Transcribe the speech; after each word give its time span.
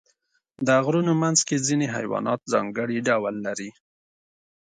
د 0.67 0.69
غرونو 0.85 1.11
منځ 1.23 1.39
کې 1.47 1.63
ځینې 1.67 1.87
حیوانات 1.95 2.39
ځانګړي 2.53 2.97
ډول 3.07 3.35
لري. 3.45 3.69